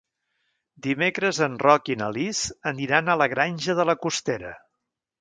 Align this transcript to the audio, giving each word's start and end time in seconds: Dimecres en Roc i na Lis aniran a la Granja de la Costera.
Dimecres 0.85 1.41
en 1.49 1.59
Roc 1.65 1.93
i 1.95 1.99
na 2.01 2.09
Lis 2.17 2.43
aniran 2.75 3.15
a 3.17 3.21
la 3.23 3.31
Granja 3.37 3.81
de 3.83 3.91
la 3.93 4.01
Costera. 4.09 4.61